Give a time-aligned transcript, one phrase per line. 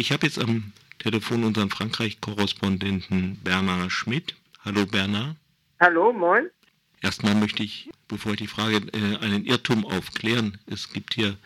[0.00, 4.34] Ich habe jetzt am Telefon unseren Frankreich-Korrespondenten Bernard Schmidt.
[4.64, 5.36] Hallo Bernard.
[5.78, 6.48] Hallo, moin.
[7.02, 10.56] Erstmal möchte ich, bevor ich die Frage, äh, einen Irrtum aufklären.
[10.64, 11.36] Es gibt hier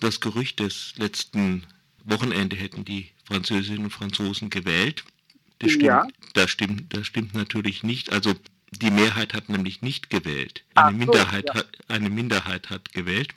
[0.00, 1.64] das Gerücht des letzten
[2.04, 5.02] Wochenende hätten die Französinnen und Franzosen gewählt.
[5.58, 6.06] Das stimmt, ja.
[6.34, 8.12] das stimmt, das stimmt natürlich nicht.
[8.12, 8.34] Also
[8.70, 10.62] die Mehrheit hat nämlich nicht gewählt.
[10.76, 11.54] Eine, so, Minderheit, ja.
[11.56, 13.34] hat, eine Minderheit hat gewählt.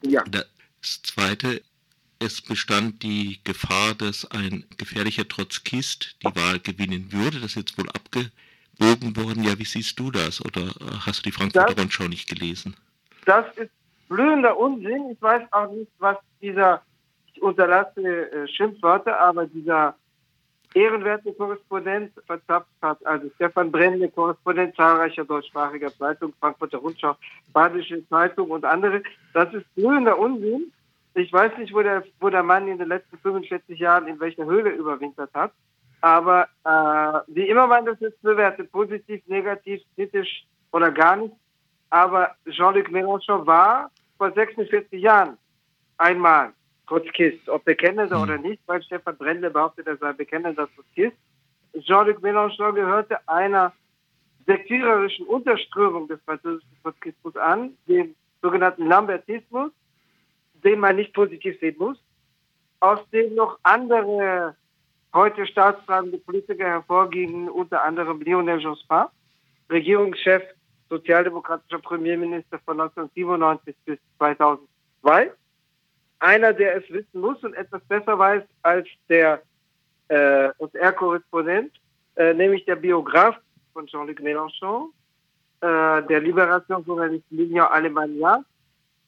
[0.00, 0.24] Ja.
[0.24, 1.60] Das Zweite,
[2.24, 7.40] es bestand die Gefahr, dass ein gefährlicher Trotzkist die Wahl gewinnen würde.
[7.40, 9.44] Das ist jetzt wohl abgebogen worden.
[9.44, 10.44] Ja, wie siehst du das?
[10.44, 10.62] Oder
[11.04, 12.74] hast du die Frankfurter Rundschau nicht gelesen?
[13.26, 13.70] Das ist
[14.08, 15.10] blühender Unsinn.
[15.10, 16.82] Ich weiß auch nicht, was dieser,
[17.32, 19.94] ich unterlasse äh, Schimpfwörter, aber dieser
[20.74, 27.16] ehrenwerte Korrespondent verzapft hat, also Stefan Brenne, Korrespondent zahlreicher deutschsprachiger Zeitungen, Frankfurter Rundschau,
[27.52, 29.02] Badische Zeitung und andere.
[29.32, 30.72] Das ist blühender Unsinn.
[31.14, 34.44] Ich weiß nicht, wo der, wo der Mann in den letzten 45 Jahren in welcher
[34.44, 35.52] Höhle überwintert hat.
[36.00, 41.34] Aber äh, wie immer man das jetzt bewertet, positiv, negativ, kritisch oder gar nicht.
[41.90, 45.38] Aber Jean-Luc Mélenchon war vor 46 Jahren
[45.96, 46.52] einmal
[46.88, 51.16] Trotzkist, ob bekennender oder nicht, weil Stefan Brendle behauptet, er sei bekennender Trotzkist.
[51.78, 53.72] Jean-Luc Mélenchon gehörte einer
[54.46, 59.70] sektiererischen Unterströmung des französischen Trotzkismus an, dem sogenannten Lambertismus,
[60.64, 61.98] den man nicht positiv sehen muss,
[62.80, 64.56] aus dem noch andere
[65.12, 69.04] heute staatstragende Politiker hervorgingen, unter anderem Lionel Jospin,
[69.70, 70.42] Regierungschef,
[70.90, 75.32] sozialdemokratischer Premierminister von 1997 bis 2002
[76.24, 79.42] einer, der es wissen muss und etwas besser weiß als der
[80.08, 81.72] äh, OSR-Korrespondent,
[82.16, 83.36] äh, nämlich der Biograf
[83.72, 84.90] von Jean-Luc Mélenchon,
[85.60, 88.44] äh, der Liberationsjournalist Lignon Alemania,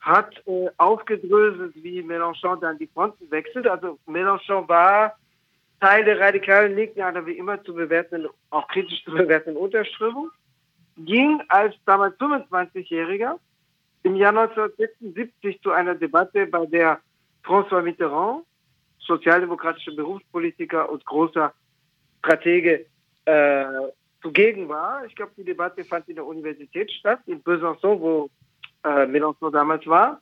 [0.00, 3.66] hat äh, aufgedröselt, wie Mélenchon dann die Fronten wechselt.
[3.66, 5.16] Also Mélenchon war
[5.80, 10.30] Teil der radikalen Linken, einer wie immer zu bewerten, auch kritisch zu bewerten Unterströmung,
[10.96, 13.38] ging als damals 25-Jähriger
[14.02, 17.00] im Jahr 1976 zu einer Debatte, bei der
[17.44, 18.44] François Mitterrand,
[18.98, 21.52] sozialdemokratischer Berufspolitiker und großer
[22.20, 22.86] Stratege,
[23.24, 23.64] äh,
[24.22, 25.04] zugegen war.
[25.06, 28.30] Ich glaube, die Debatte fand in der Universität statt, in Besançon, wo
[28.86, 30.20] äh, Mélenchon damals war.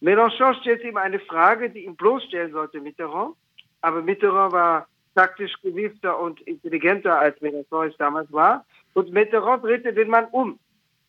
[0.00, 3.34] Mélenchon stellte ihm eine Frage, die ihn bloßstellen sollte, Mitterrand.
[3.82, 8.64] Aber Mitterrand war taktisch gewiefter und intelligenter, als Mélenchon es damals war.
[8.94, 10.58] Und Mitterrand drehte den Mann um.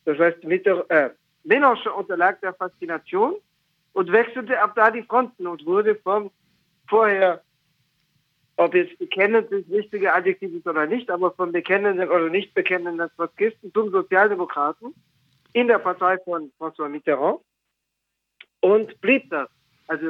[0.04, 1.10] Das heißt, Mitterrand, äh,
[1.44, 3.36] Mélenchon unterlag der Faszination
[3.92, 6.30] und wechselte ab da die Fronten und wurde vom
[6.88, 7.42] vorher,
[8.56, 13.08] ob jetzt bekennend das richtige Adjektiv ist oder nicht, aber vom bekennenden oder nicht bekennenden
[13.16, 14.94] Trotzkisten zum Sozialdemokraten
[15.52, 17.40] in der Partei von François Mitterrand
[18.60, 19.48] und blieb das.
[19.88, 20.06] Also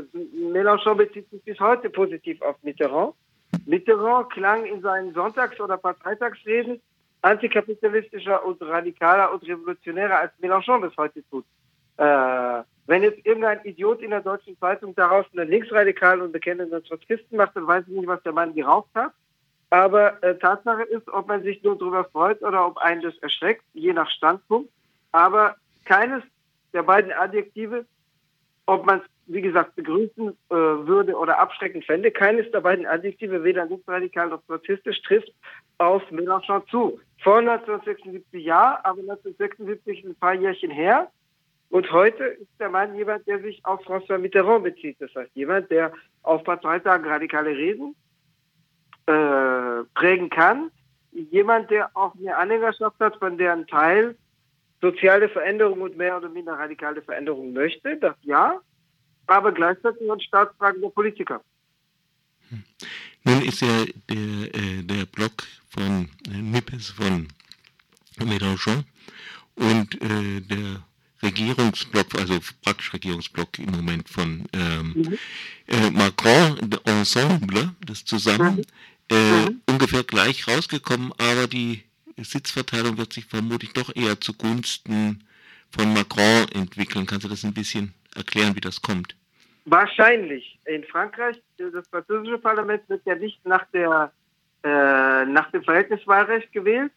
[0.52, 3.14] Mélenchon bezieht sich bis heute positiv auf Mitterrand.
[3.66, 6.80] Mitterrand klang in seinen Sonntags- oder Parteitagsreden
[7.22, 11.44] antikapitalistischer und radikaler und revolutionärer als Mélenchon bis heute tut.
[11.96, 17.36] Äh, wenn jetzt irgendein Idiot in der deutschen Zeitung daraus einen linksradikalen und bekennenden Trotzkisten
[17.36, 19.12] macht, dann weiß ich nicht, was der Mann geraucht hat.
[19.68, 23.62] Aber äh, Tatsache ist, ob man sich nur darüber freut oder ob einen das erschreckt,
[23.74, 24.70] je nach Standpunkt.
[25.12, 26.22] Aber keines
[26.72, 27.86] der beiden Adjektive,
[28.66, 33.42] ob man es, wie gesagt, begrüßen äh, würde oder abschreckend fände, keines der beiden Adjektive,
[33.44, 35.32] weder linksradikal noch trotzkistisch, trifft
[35.78, 37.00] auf Mélenchon zu.
[37.22, 41.10] Vor 1976 ja, aber 1976 ist ein paar Jährchen her.
[41.70, 44.96] Und heute ist der Mann jemand, der sich auf François Mitterrand bezieht.
[45.00, 47.94] Das heißt, jemand, der auf Parteitagen radikale Reden
[49.06, 50.70] äh, prägen kann.
[51.12, 54.16] Jemand, der auch eine Anhängerschaft hat, von deren Teil
[54.80, 57.96] soziale Veränderung und mehr oder minder radikale Veränderung möchte.
[57.96, 58.60] Das ja.
[59.26, 61.40] Aber gleichzeitig ein staatstragender Politiker.
[62.48, 62.64] Hm.
[63.24, 65.32] Nun ist ja der, äh, der Blog
[65.68, 67.28] von äh, Nippes von
[68.18, 68.84] Mélenchon
[69.54, 70.82] und äh, der
[71.22, 75.18] Regierungsblock, also praktisch Regierungsblock im Moment von ähm, mhm.
[75.66, 78.62] äh, Macron Ensemble, das zusammen, mhm.
[79.12, 79.60] Äh, mhm.
[79.68, 81.82] ungefähr gleich rausgekommen, aber die
[82.24, 85.24] Sitzverteilung wird sich vermutlich doch eher zugunsten
[85.70, 87.06] von Macron entwickeln.
[87.06, 89.16] Kannst du das ein bisschen erklären, wie das kommt?
[89.64, 90.58] Wahrscheinlich.
[90.66, 94.12] In Frankreich, das französische Parlament wird ja nicht nach, der,
[94.64, 96.92] äh, nach dem Verhältniswahlrecht gewählt,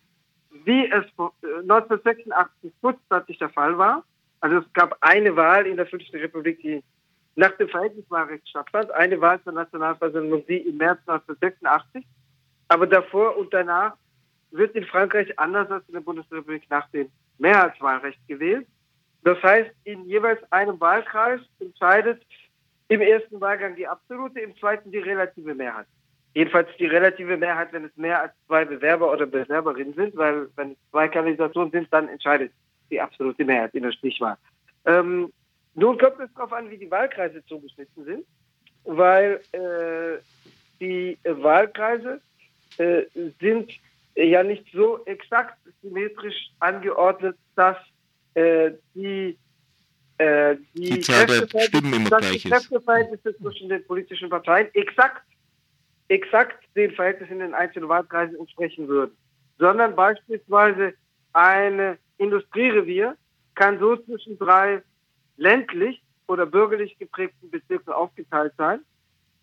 [0.66, 4.04] wie es 1986 kurzzeitig der Fall war.
[4.40, 6.84] Also es gab eine Wahl in der Fünften Republik, die
[7.36, 8.92] nach dem Verhältniswahlrecht stattfand.
[8.92, 12.06] Eine Wahl zur Nationalversammlung, die im März 1986.
[12.68, 13.94] Aber davor und danach
[14.54, 18.68] wird in Frankreich anders als in der Bundesrepublik nach dem Mehrheitswahlrecht gewählt.
[19.24, 22.22] Das heißt, in jeweils einem Wahlkreis entscheidet
[22.90, 25.88] im ersten Wahlgang die absolute, im zweiten die relative Mehrheit.
[26.34, 30.72] Jedenfalls die relative Mehrheit, wenn es mehr als zwei Bewerber oder Bewerberinnen sind, weil wenn
[30.72, 32.52] es zwei Kandidaturen sind, dann entscheidet
[32.90, 34.38] die absolute Mehrheit in der Stichwahl.
[34.86, 35.32] Ähm,
[35.76, 38.26] nun kommt es darauf an, wie die Wahlkreise zugeschnitten sind,
[38.84, 40.22] weil äh,
[40.80, 42.22] die Wahlkreise
[42.78, 43.04] äh,
[43.40, 43.72] sind
[44.16, 47.78] ja nicht so exakt symmetrisch angeordnet, dass
[48.36, 49.38] äh, die
[50.18, 52.46] äh, die, die ist.
[52.46, 55.24] Kräfteverhältnisse zwischen den politischen Parteien exakt,
[56.08, 59.16] exakt den Verhältnissen in den einzelnen Wahlkreisen entsprechen würden.
[59.58, 60.94] Sondern beispielsweise
[61.34, 63.18] ein Industrierevier
[63.56, 64.82] kann so zwischen drei
[65.38, 68.80] ländlich oder bürgerlich geprägten Bezirken aufgeteilt sein.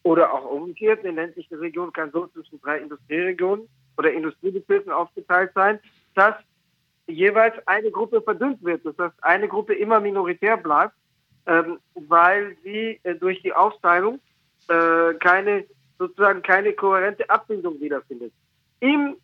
[0.02, 3.68] Oder auch umgekehrt, eine ländliche Region kann so zwischen drei Industrieregionen
[4.00, 5.78] oder Industriebezirken aufgeteilt sein,
[6.14, 6.34] dass
[7.06, 8.84] jeweils eine Gruppe verdünnt wird.
[8.84, 10.94] Das heißt, eine Gruppe immer minoritär bleibt,
[11.46, 14.18] ähm, weil sie äh, durch die Aufteilung
[14.68, 15.66] äh, keine,
[15.98, 18.32] sozusagen keine kohärente Abbildung wiederfindet.
[18.80, 19.16] Im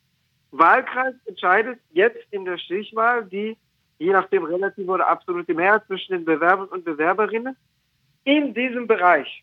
[0.50, 3.56] Wahlkreis entscheidet jetzt in der Stichwahl die,
[3.98, 7.56] je nachdem relative oder absolute Mehrheit zwischen den Bewerbern und Bewerberinnen
[8.24, 9.42] in diesem Bereich.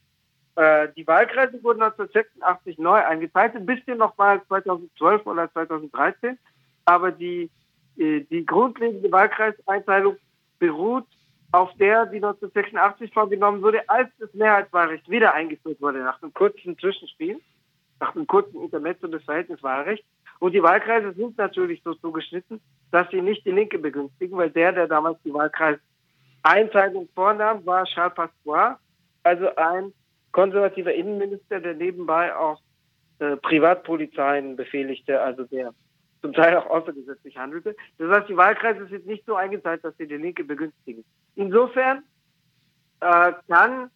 [0.56, 6.38] Äh, die Wahlkreise wurden 1986 neu eingeteilt, ein bisschen nochmal 2012 oder 2013,
[6.86, 7.50] aber die
[7.98, 10.18] äh, die grundlegende Wahlkreiseinteilung
[10.60, 11.08] beruht
[11.52, 16.78] auf der, die 1986 vorgenommen wurde, als das Mehrheitswahlrecht wieder eingeführt wurde, nach einem kurzen
[16.80, 17.40] Zwischenspiel,
[18.00, 20.06] nach einem kurzen Intermezzo des Verhältniswahlrechts.
[20.40, 22.60] Und die Wahlkreise sind natürlich so zugeschnitten,
[22.92, 28.16] dass sie nicht die Linke begünstigen, weil der, der damals die Wahlkreiseinteilung vornahm, war Charles
[28.16, 28.80] Pasqua,
[29.22, 29.94] also ein
[30.34, 32.60] konservativer Innenminister, der nebenbei auch
[33.20, 35.74] äh, Privatpolizeien befehligte, also der
[36.22, 37.76] zum Teil auch außergesetzlich handelte.
[37.98, 41.04] Das heißt, die Wahlkreise sind nicht so eingeteilt, dass sie die Linke begünstigen.
[41.36, 42.04] Insofern
[43.02, 43.90] äh, kann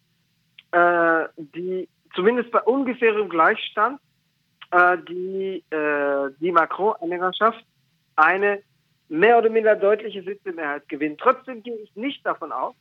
[0.72, 4.00] äh, die, zumindest bei ungefährem Gleichstand,
[4.70, 7.64] äh, die, äh, die Macron-Anhängerschaft
[8.16, 8.62] eine
[9.08, 11.16] mehr oder minder deutliche Sitzemehrheit gewinnen.
[11.18, 12.74] Trotzdem gehe ich nicht davon aus,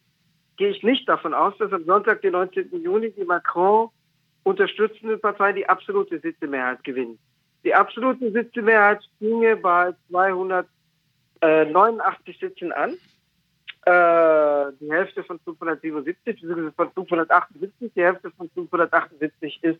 [0.57, 2.83] gehe ich nicht davon aus, dass am Sonntag, den 19.
[2.83, 3.89] Juni, die Macron
[4.43, 7.17] unterstützende Partei die absolute Sitzemehrheit gewinnt.
[7.63, 12.91] Die absolute Sitzemehrheit ginge bei 289 Sitzen an.
[13.85, 19.79] Äh, die Hälfte von 577, beziehungsweise von 578, die Hälfte von 578 ist,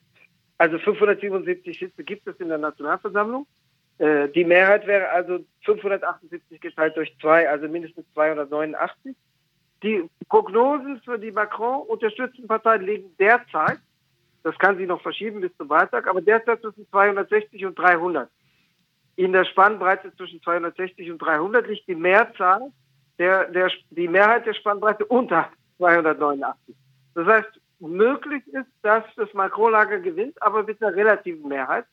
[0.58, 3.46] also 577 Sitze gibt es in der Nationalversammlung.
[3.98, 9.14] Äh, die Mehrheit wäre also 578 geteilt durch zwei, also mindestens 289.
[9.84, 13.80] Die Prognosen für die Macron-unterstützten Parteien liegen derzeit
[14.48, 18.30] das kann sich noch verschieben bis zum Wahltag, aber derzeit zwischen 260 und 300.
[19.18, 22.72] In der Spannbreite zwischen 260 und 300 liegt die Mehrzahl,
[23.20, 26.74] der, der, die Mehrheit der Spannbreite unter 289.
[27.14, 31.86] Das heißt, möglich ist, dass das Macron-Lager gewinnt, aber mit einer relativen Mehrheit.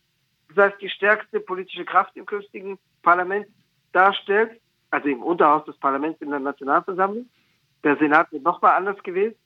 [0.55, 3.49] Das heißt, die stärkste politische Kraft im künftigen Parlament
[3.93, 4.61] darstellt,
[4.93, 7.29] also im Unterhaus des Parlaments in der Nationalversammlung.
[7.85, 9.37] Der Senat wird nochmal anders gewählt.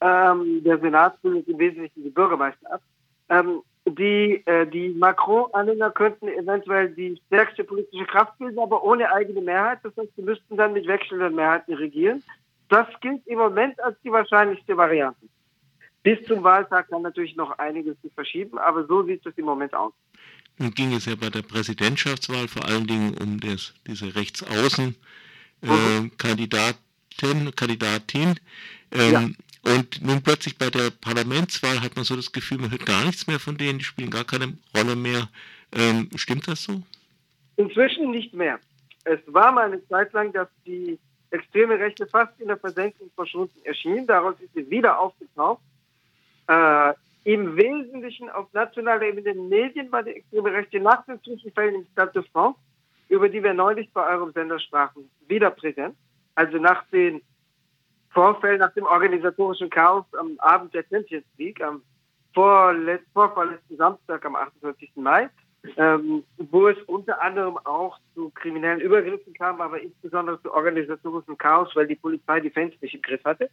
[0.00, 2.82] Ähm, der Senat bildet im Wesentlichen die Bürgermeister ab.
[3.30, 9.40] Ähm, die, äh, die Macron-Anhänger könnten eventuell die stärkste politische Kraft bilden, aber ohne eigene
[9.40, 9.80] Mehrheit.
[9.82, 12.22] Das heißt, sie müssten dann mit wechselnden Mehrheiten regieren.
[12.68, 15.26] Das gilt im Moment als die wahrscheinlichste Variante.
[16.02, 19.74] Bis zum Wahltag kann natürlich noch einiges sich verschieben, aber so sieht es im Moment
[19.74, 19.92] aus.
[20.58, 26.74] Nun ging es ja bei der Präsidentschaftswahl vor allen Dingen um das, diese Rechtsaußen-Kandidatin.
[26.74, 26.83] Äh,
[27.54, 28.34] Kandidatin.
[28.92, 29.74] Ähm, ja.
[29.74, 33.26] Und nun plötzlich bei der Parlamentswahl hat man so das Gefühl, man hört gar nichts
[33.26, 35.28] mehr von denen, die spielen gar keine Rolle mehr.
[35.72, 36.82] Ähm, stimmt das so?
[37.56, 38.58] Inzwischen nicht mehr.
[39.04, 40.98] Es war mal eine Zeit lang, dass die
[41.30, 44.06] extreme Rechte fast in der Versenkung verschwunden erschien.
[44.06, 45.62] Daraus ist sie wieder aufgetaucht.
[46.46, 46.92] Äh,
[47.24, 51.74] Im Wesentlichen auf nationaler Ebene in den Medien war die extreme Rechte nach den Zwischenfällen
[51.76, 52.58] im Stade de France,
[53.08, 55.96] über die wir neulich bei eurem Sender sprachen, wieder präsent.
[56.34, 57.22] Also nach den
[58.10, 61.82] Vorfällen nach dem organisatorischen Chaos am Abend der Champions League, am
[62.32, 64.92] vorvorletzten Samstag, am 28.
[64.96, 65.28] Mai,
[65.76, 71.74] ähm, wo es unter anderem auch zu kriminellen Übergriffen kam, aber insbesondere zu organisatorischem Chaos,
[71.74, 73.50] weil die Polizei die Fans nicht im Griff hatte.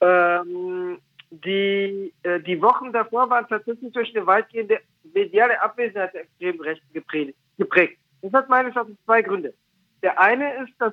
[0.00, 0.98] Ähm,
[1.30, 4.80] die, äh, die Wochen davor waren tatsächlich durch eine weitgehende
[5.14, 7.98] mediale Abwesenheit der extremen Rechten geprägt.
[8.22, 9.54] Das hat meines Erachtens zwei Gründe.
[10.02, 10.92] Der eine ist, dass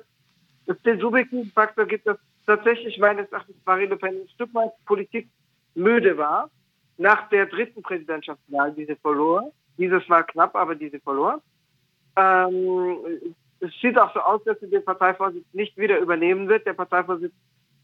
[0.67, 4.71] es den subjektiven Faktor gibt, dass tatsächlich meines Erachtens Marine Le Pen ein Stück weit
[4.85, 5.27] Politik
[5.75, 6.49] müde war.
[6.97, 9.51] Nach der dritten Präsidentschaftswahl, die sie verlor.
[9.77, 11.41] Dieses Mal knapp, aber diese verlor.
[12.15, 12.97] Ähm,
[13.59, 16.65] es sieht auch so aus, dass sie den Parteivorsitz nicht wieder übernehmen wird.
[16.65, 17.33] Der Parteivorsitz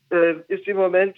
[0.10, 1.16] äh, ist im Moment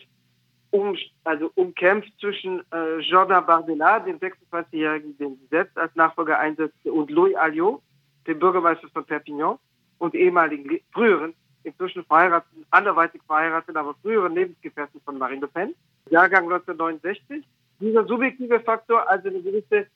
[0.72, 6.91] um, also umkämpft zwischen äh, Jordan Bardella, dem 26-Jährigen, den sie selbst als Nachfolger einsetzte,
[6.91, 7.81] und Louis Alliot,
[8.27, 9.57] dem Bürgermeister von Perpignan
[10.00, 11.34] und ehemaligen, früheren,
[11.65, 15.75] inzwischen verheirateten, anderweitig verheirateten, aber früheren Lebensgefährten von Marine Le Pen,
[16.10, 17.45] Jahrgang 1969.
[17.79, 19.88] Dieser subjektive Faktor, also eine gewisse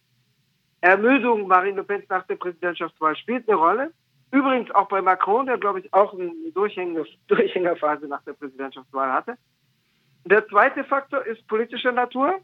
[0.82, 3.92] Ermüdung Marine Le Pen nach der Präsidentschaftswahl, spielt eine Rolle.
[4.32, 6.32] Übrigens auch bei Macron, der, glaube ich, auch eine
[7.28, 9.38] Durchhängerphase nach der Präsidentschaftswahl hatte.
[10.26, 12.40] Der zweite Faktor ist politischer Natur.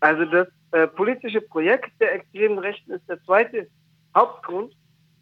[0.00, 3.68] Also das äh, politische Projekt der extremen Rechten ist der zweite
[4.14, 4.72] Hauptgrund,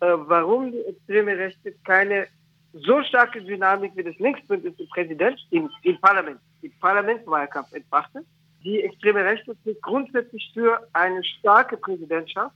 [0.00, 2.26] äh, warum die extreme Rechte keine
[2.84, 8.24] so starke Dynamik wie das Linksbündnis im Präsident im, im Parlament, im Parlamentswahlkampf entfachte.
[8.64, 12.54] Die extreme Rechte sind grundsätzlich für eine starke Präsidentschaft,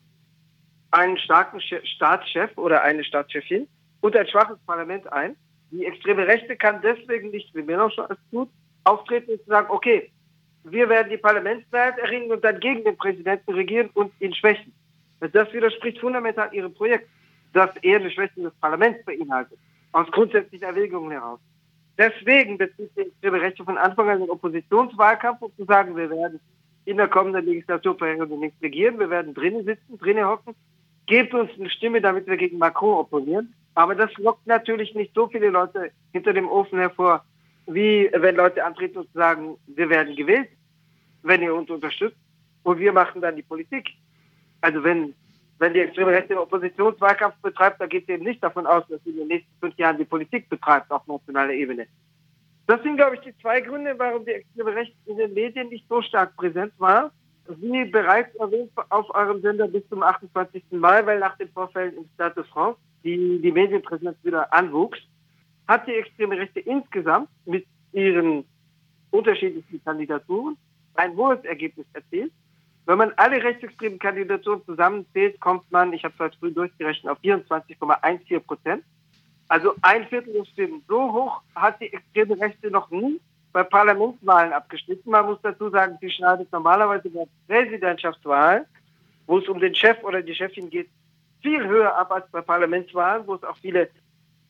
[0.91, 3.69] einen starken Staatschef oder eine Staatschefin
[4.01, 5.37] und ein schwaches Parlament ein.
[5.71, 8.49] Die extreme Rechte kann deswegen nicht, wie Mélenchon es tut,
[8.85, 10.11] auftreten und sagen, okay,
[10.65, 14.73] wir werden die Parlamentsmehrheit erringen und dann gegen den Präsidenten regieren und ihn schwächen.
[15.21, 17.09] Das widerspricht fundamental ihrem Projekt,
[17.53, 19.59] das eher eine Schwächung des Parlaments beinhaltet,
[19.93, 21.41] aus grundsätzlichen Erwägungen heraus.
[21.99, 26.41] Deswegen bezieht die extreme Rechte von Anfang an den Oppositionswahlkampf, um zu sagen, wir werden
[26.85, 30.55] in der kommenden Legislaturperiode nicht regieren, wir werden drinnen sitzen, drinnen hocken,
[31.07, 33.55] gebt uns eine Stimme, damit wir gegen Macron opponieren.
[33.75, 37.25] Aber das lockt natürlich nicht so viele Leute hinter dem Ofen hervor,
[37.67, 40.49] wie wenn Leute antreten und sagen, wir werden gewählt,
[41.23, 42.17] wenn ihr uns unterstützt
[42.63, 43.91] und wir machen dann die Politik.
[44.61, 45.15] Also wenn,
[45.61, 49.11] wenn die extreme Rechte Oppositionswahlkampf betreibt, dann geht sie eben nicht davon aus, dass sie
[49.11, 51.87] in den nächsten fünf Jahren die Politik betreibt auf nationaler Ebene.
[52.67, 55.87] Das sind, glaube ich, die zwei Gründe, warum die extreme Rechte in den Medien nicht
[55.87, 57.13] so stark präsent war.
[57.47, 60.65] Wie bereits erwähnt auf eurem Sender bis zum 28.
[60.71, 64.99] Mai, weil nach den Vorfällen im Stade de France die, die Medienpräsenz wieder anwuchs
[65.69, 68.45] hat die extreme Rechte insgesamt mit ihren
[69.11, 70.57] unterschiedlichen Kandidaturen
[70.95, 72.33] ein hohes Ergebnis erzielt.
[72.91, 77.21] Wenn man alle rechtsextremen Kandidaturen zusammenzählt, kommt man, ich habe es heute früh durchgerechnet, auf
[77.21, 78.83] 24,14 Prozent.
[79.47, 80.83] Also ein Viertel der Stimmen.
[80.89, 83.21] So hoch hat die extreme Rechte noch nie
[83.53, 85.09] bei Parlamentswahlen abgeschnitten.
[85.09, 88.67] Man muss dazu sagen, sie schneidet normalerweise bei Präsidentschaftswahlen,
[89.29, 90.89] wo es um den Chef oder die Chefin geht,
[91.43, 93.89] viel höher ab als bei Parlamentswahlen, wo es auch viele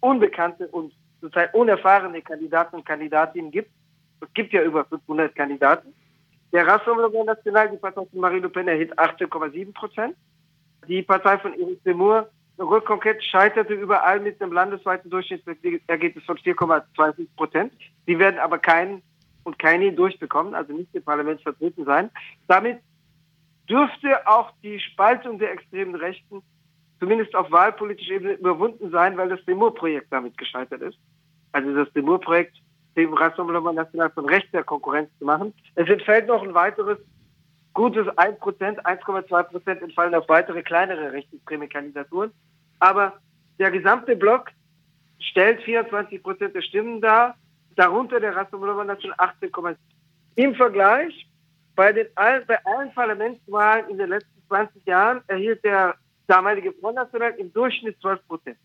[0.01, 3.71] unbekannte und zurzeit unerfahrene Kandidaten und Kandidatinnen gibt.
[4.23, 5.93] Es gibt ja über 500 Kandidaten.
[6.53, 10.17] Der Rassemblement National, die Partei von Marie Le Pen, erhielt 18,7 Prozent.
[10.89, 12.29] Die Partei von Eric Zemmour,
[12.59, 17.73] Reconquête, scheiterte überall mit einem landesweiten Durchschnittsergebnis von 4,25 Prozent.
[18.07, 19.03] Sie werden aber keinen
[19.45, 22.11] und keine durchbekommen, also nicht im Parlament vertreten sein.
[22.49, 22.81] Damit
[23.69, 26.43] dürfte auch die Spaltung der extremen Rechten
[26.99, 30.99] zumindest auf wahlpolitischer Ebene überwunden sein, weil das Demur-Projekt damit gescheitert ist.
[31.53, 32.57] Also das Demur-Projekt
[33.01, 35.55] dem Rassemblement National von rechts der Konkurrenz zu machen.
[35.75, 36.99] Es entfällt noch ein weiteres
[37.73, 42.33] gutes 1%, 1,2 Prozent entfallen auf weitere kleinere rechtsextreme Kandidaturen.
[42.79, 43.15] Aber
[43.59, 44.51] der gesamte Block
[45.19, 47.37] stellt 24 Prozent der Stimmen dar,
[47.77, 49.77] darunter der Rassemblement National 18,7.
[50.37, 51.27] Im Vergleich,
[51.77, 55.95] bei, den, bei allen Parlamentswahlen in den letzten 20 Jahren erhielt der
[56.27, 58.59] damalige Front National im Durchschnitt 12 Prozent.